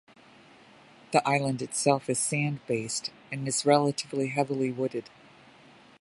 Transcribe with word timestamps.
The 1.11 1.21
island 1.29 1.61
itself 1.61 2.09
is 2.09 2.17
sand 2.17 2.61
based 2.65 3.11
and 3.31 3.47
is 3.47 3.67
relatively 3.67 4.29
heavily 4.29 4.71
wooded. 4.71 5.11